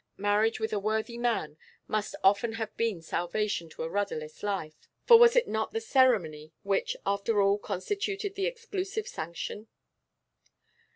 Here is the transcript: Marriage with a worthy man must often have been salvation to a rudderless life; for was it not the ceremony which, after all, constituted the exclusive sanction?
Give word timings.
Marriage 0.17 0.59
with 0.59 0.73
a 0.73 0.79
worthy 0.79 1.15
man 1.15 1.59
must 1.87 2.15
often 2.23 2.53
have 2.53 2.75
been 2.75 3.03
salvation 3.03 3.69
to 3.69 3.83
a 3.83 3.87
rudderless 3.87 4.41
life; 4.41 4.89
for 5.05 5.19
was 5.19 5.35
it 5.35 5.47
not 5.47 5.73
the 5.73 5.79
ceremony 5.79 6.51
which, 6.63 6.97
after 7.05 7.39
all, 7.39 7.59
constituted 7.59 8.33
the 8.33 8.47
exclusive 8.47 9.07
sanction? 9.07 9.67